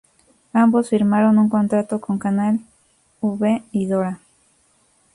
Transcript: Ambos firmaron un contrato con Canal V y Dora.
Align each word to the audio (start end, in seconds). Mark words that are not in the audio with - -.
Ambos 0.51 0.89
firmaron 0.89 1.37
un 1.37 1.47
contrato 1.47 2.01
con 2.01 2.17
Canal 2.17 2.59
V 3.21 3.61
y 3.71 3.85
Dora. 3.85 4.19